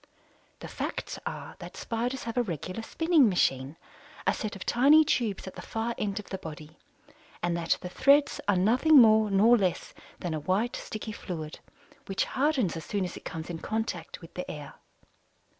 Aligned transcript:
The 0.61 0.67
facts 0.67 1.19
are 1.27 1.55
that 1.59 1.77
Spiders 1.77 2.23
have 2.23 2.35
a 2.35 2.41
regular 2.41 2.81
spinning 2.81 3.29
machine 3.29 3.77
a 4.25 4.33
set 4.33 4.55
of 4.55 4.65
tiny 4.65 5.05
tubes 5.05 5.45
at 5.45 5.53
the 5.53 5.61
far 5.61 5.93
end 5.99 6.17
of 6.17 6.31
the 6.31 6.39
body 6.39 6.79
and 7.43 7.55
that 7.55 7.77
the 7.81 7.89
threads 7.89 8.41
are 8.47 8.55
nothing 8.55 8.97
more 8.99 9.29
nor 9.29 9.55
less 9.59 9.93
than 10.17 10.33
a 10.33 10.39
white, 10.39 10.75
sticky 10.75 11.11
fluid, 11.11 11.59
which 12.07 12.25
hardens 12.25 12.75
as 12.75 12.83
soon 12.85 13.05
as 13.05 13.15
it 13.15 13.25
comes 13.25 13.51
in 13.51 13.59
contact 13.59 14.21
with 14.21 14.33
the 14.33 14.49
air. 14.49 14.73